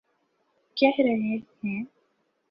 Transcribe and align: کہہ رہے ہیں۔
کہہ 0.77 0.99
رہے 0.99 1.37
ہیں۔ 1.63 1.83